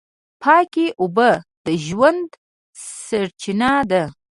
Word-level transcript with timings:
پاکې 0.41 0.85
اوبه 1.01 1.29
د 1.65 1.67
ژوند 1.85 2.29
سرچینه 3.05 3.73
ده. 3.89 4.03